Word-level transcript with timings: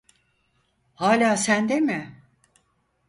Hala 0.95 1.37
sende 1.37 1.79
mi? 1.81 2.01